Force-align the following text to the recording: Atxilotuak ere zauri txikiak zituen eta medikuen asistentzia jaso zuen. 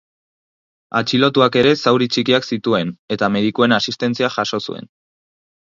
Atxilotuak 0.99 1.57
ere 1.63 1.73
zauri 1.83 2.09
txikiak 2.17 2.49
zituen 2.51 2.95
eta 3.17 3.31
medikuen 3.37 3.79
asistentzia 3.81 4.33
jaso 4.41 4.65
zuen. 4.69 4.93